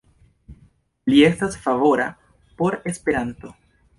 [1.13, 2.09] Li estas favora
[2.63, 3.55] por Esperanto.